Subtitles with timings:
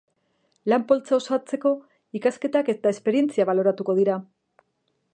[0.71, 1.73] Lan-poltsa osatzeko,
[2.21, 4.21] ikasketak eta esperientzia baloratuko dira.